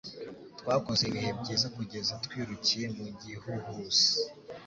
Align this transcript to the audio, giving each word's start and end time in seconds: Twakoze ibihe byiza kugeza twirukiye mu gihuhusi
Twakoze 0.59 1.01
ibihe 1.09 1.31
byiza 1.39 1.67
kugeza 1.75 2.13
twirukiye 2.25 2.85
mu 2.95 3.05
gihuhusi 3.21 4.09